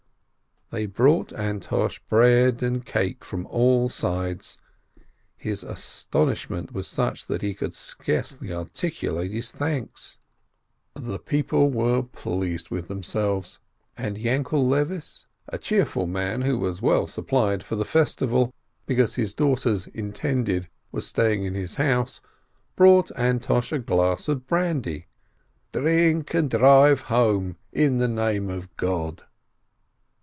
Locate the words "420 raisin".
17.83-18.05